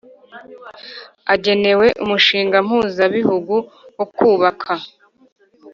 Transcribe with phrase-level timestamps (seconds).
[1.33, 3.55] agenewe umushinga mpuzabihugu
[3.95, 4.73] wo kubaka